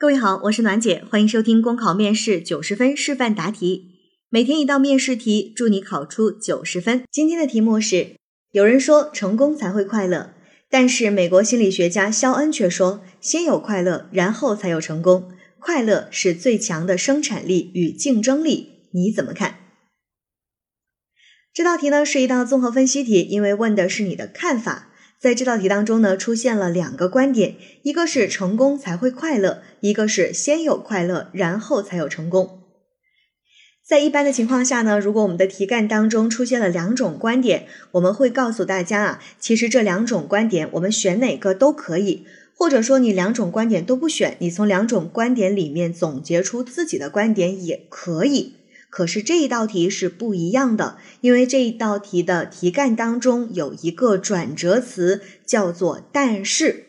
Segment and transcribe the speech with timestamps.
[0.00, 3.98] 各位好，我是暖姐，欢迎收听公考面试九十分示范答题，
[4.30, 7.02] 每天一道面试题，祝你考出九十分。
[7.10, 8.16] 今天的题目是：
[8.50, 10.32] 有人说成功才会快乐，
[10.70, 15.32] 但是美国心理学家肖恩却说，先有快乐，然后才有成功。
[15.58, 19.56] 快乐是最强的生产力与竞争力，你怎么看？
[21.52, 24.89] 这道题呢是一道综合分析题，因为问的是你的看法。
[25.20, 32.62] 在这道题当中呢，出现了两个观点，一个是成功才会快乐，一个是先有快乐，然后才有成功。
[33.86, 42.24] 在一般的情况下呢，如果我们的题干当中出现了两种观点，我们会告诉大家啊，其实这两种观点我们选哪个都可以，
[42.56, 48.54] 或者说你两种观点都不选，你从两种观点里面总结出自己的观点也可以。
[48.90, 56.86] 可是这一道题是不一样的，因为这一道题的题干当中有一个转折词，叫做“但是”。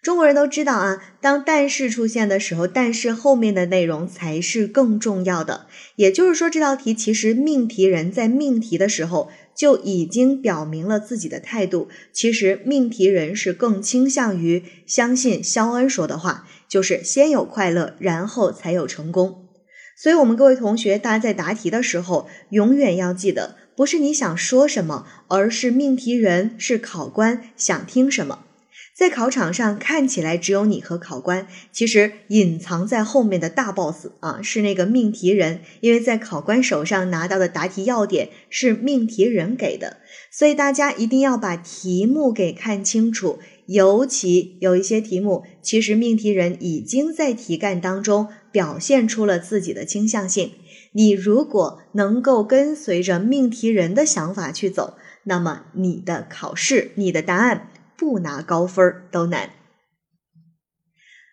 [0.00, 5.66] 中国人都知道啊，当“但是”出现的时候，“但是”后面的内容才是更重要的。
[5.94, 11.88] 也就是说，这道题其实命题人在命题的时候就已经表明了自己的态度。
[12.12, 19.51] 其实命题人是更倾向于相信肖恩说的话，就是先有快乐，然后才有成功。
[19.96, 28.40] 所以，我们各位同学，大家在答题的时候，永远要记得，不是你想说什么，而是命题人是考官想听什么。
[28.94, 39.96] 在考场上看起来只有你和考官，其实隐藏在后面的大 boss 啊，是那个命题人，因为在考官手上拿到的答题要点是命题人给的，
[40.30, 43.38] 所以大家一定要把题目给看清楚。
[43.66, 50.52] 尤其有一些题目，其实命题人已经在题干当中表现出了自己的倾向性。
[50.92, 57.70] 你如果能够跟随着命题人的想法去走，那么你的考试，你的答案。
[57.94, 59.50] 不拿高分都难。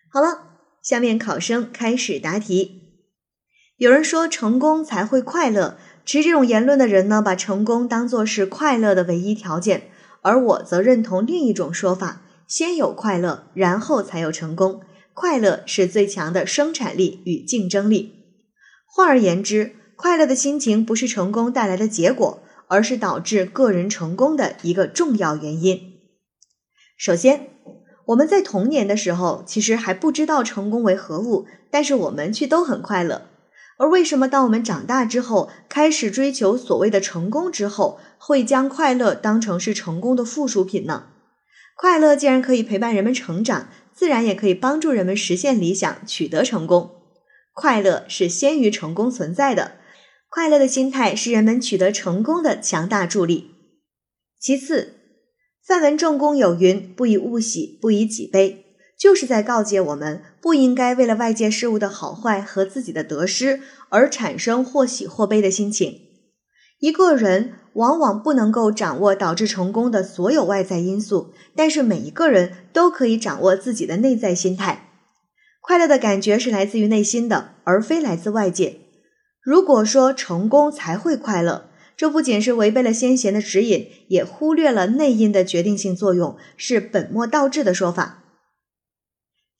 [0.08, 3.02] 好了，下面考生开始答题。
[3.76, 9.90] 有人说成功才会快乐，持这种言论的人呢，把成功当作是快乐的唯一条件。
[10.22, 14.82] 而我则认同另一种说法：先有快乐，然后才有成功。
[15.14, 18.14] 快乐是最强的生产力与竞争力。
[18.86, 25.80] 换而言之，快乐的心情不是成功带来的结果，而是导致个人成功的一个重要原因。
[26.96, 27.48] 首先，
[28.06, 33.26] 我们在童年的时候其实还不知道成功为何物，但是我们却都很快乐。
[33.78, 41.06] 而为什么当我们长大之后，开始追求所谓的成功之后，会将快乐当成是成功的附属品呢？
[41.76, 43.68] 快乐既然可以陪伴人们成长，
[44.00, 47.02] 自然也可以帮助人们实现理想、取得成功。
[47.52, 49.72] 快乐是先于成功存在的，
[50.30, 53.50] 快乐的心态是人们取得成功的强大助力。
[54.40, 54.94] 其次。
[55.62, 58.64] 范文正公有云：“不以物喜，不以己悲”，
[58.98, 66.00] 就是在告诫我们，不应该为了外界事物的好坏和自己的得失而产生或喜或悲的心情。
[66.80, 74.88] 一个人往往不能够掌握导致成功的所有外在因素，但是每一个人都可以掌握自己的内在心态。
[75.60, 78.80] 快乐的感觉是来自于内心的，而非来自外界。
[79.40, 81.66] 如果说成功才会快乐。
[81.96, 88.24] 这不仅是违背了先贤的指引，也忽略了内因的决定性作用，是本末倒置的说法。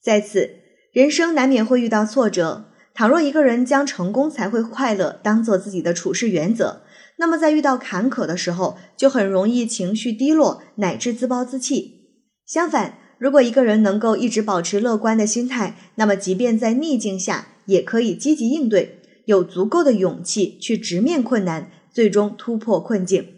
[0.03, 0.49] 在此，
[0.91, 2.65] 人生难免会遇到挫折。
[2.95, 6.81] 倘若一个人将成功才会快乐当做自己的处事原则，
[7.21, 12.25] 那么在遇到坎坷的时候，就很容易情绪低落，乃至自暴自弃。
[12.47, 21.71] 相反，如果一个人能够一直保持乐观的心态，那么即便在逆境下，也可以积极应对，有足够的勇气去直面困难。
[21.93, 23.35] 最终突破困境，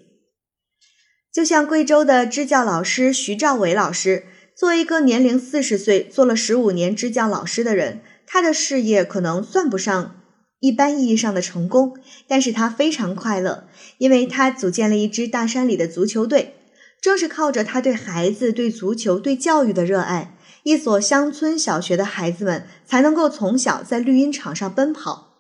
[1.33, 10.22] 就像贵州的支教老师徐兆伟老师，作为一个年龄四十岁、做了十五年支教老师的人，他的事业可能算不上
[10.63, 11.97] 一般意义上的成功，
[12.29, 13.65] 但是他非常快乐，
[13.99, 16.55] 因为他组建了一支大山里的足球队。
[17.01, 25.33] 正是靠着他对孩子、对足球、对教育的热爱，一所乡村小学的孩子们才能够从小在绿茵场上奔跑。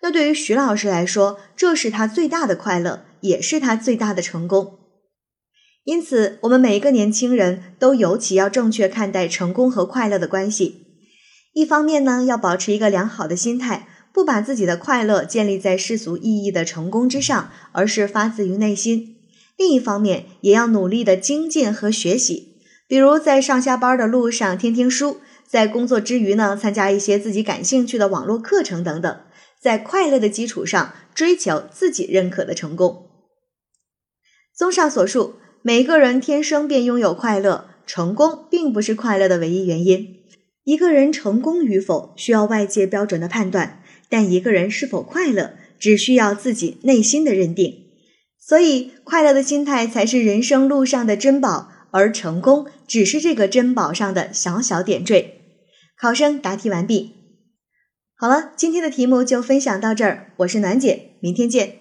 [0.00, 4.78] 那对于徐老师来说，这是他最大的快乐，也是他最大的成功。
[5.82, 10.84] 因此，我们每一个年轻人都尤其要正确看待成功和快乐的关系。
[11.52, 19.16] 一方面呢，要保持一个良好的心态，不把自己的快乐建立在世俗意义的成功之上，而是发自于内心；
[19.56, 22.56] 另一方面，也要努力的精进和学习，
[22.86, 29.20] 比如在上下班的路上听听书，在工作之余呢，参加一些自己感兴趣的网络课程等等。
[29.60, 33.08] 在快乐的基础上追求自己认可的成功。
[34.54, 40.14] 综上所述，每个人天生便拥有快乐，成功并不是快乐的唯一原因。
[40.62, 47.86] 一个人成功与否需要外界标准的判断，但一个人是否快乐，只需要自己内心的认定。
[48.38, 55.34] 所以，快乐的心态才是人生路上的珍宝，而成功只是这个珍宝上的小小点缀。
[56.00, 57.12] 考生答题完毕。
[58.16, 61.77] 好了，今天的题目就分享到这儿，我是暖姐，明天见。